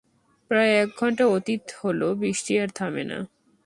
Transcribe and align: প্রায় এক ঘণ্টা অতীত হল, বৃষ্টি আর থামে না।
প্রায় 0.51 0.71
এক 0.75 0.89
ঘণ্টা 0.97 1.23
অতীত 1.27 1.63
হল, 1.79 1.99
বৃষ্টি 2.19 2.53
আর 2.59 2.69
থামে 2.75 3.03
না। 3.03 3.17